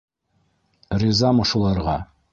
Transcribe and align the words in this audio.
Ризамы 1.05 1.47
шуларға? 1.53 1.99